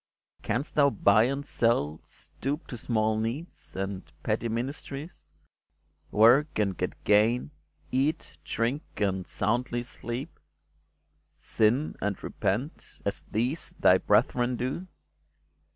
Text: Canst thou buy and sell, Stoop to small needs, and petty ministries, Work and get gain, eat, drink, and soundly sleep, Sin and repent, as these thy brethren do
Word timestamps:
Canst 0.41 0.73
thou 0.73 0.89
buy 0.89 1.25
and 1.25 1.45
sell, 1.45 1.99
Stoop 2.03 2.65
to 2.65 2.75
small 2.75 3.19
needs, 3.19 3.75
and 3.75 4.01
petty 4.23 4.49
ministries, 4.49 5.29
Work 6.09 6.57
and 6.57 6.75
get 6.75 7.03
gain, 7.03 7.51
eat, 7.91 8.35
drink, 8.43 8.81
and 8.97 9.27
soundly 9.27 9.83
sleep, 9.83 10.39
Sin 11.37 11.95
and 12.01 12.23
repent, 12.23 12.97
as 13.05 13.21
these 13.31 13.75
thy 13.79 13.99
brethren 13.99 14.55
do 14.55 14.87